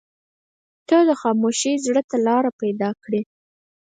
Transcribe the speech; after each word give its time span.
•ته 0.87 0.97
د 1.09 1.11
خاموشۍ 1.21 1.73
زړه 1.85 2.01
ته 2.09 2.17
لاره 2.27 2.51
پیدا 2.61 2.89
کړې. 3.03 3.21